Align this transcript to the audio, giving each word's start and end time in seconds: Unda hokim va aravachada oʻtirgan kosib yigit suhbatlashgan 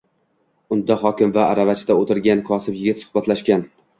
Unda 0.75 0.95
hokim 1.01 1.33
va 1.35 1.43
aravachada 1.49 1.97
oʻtirgan 2.05 2.43
kosib 2.47 2.79
yigit 2.79 3.03
suhbatlashgan 3.05 3.67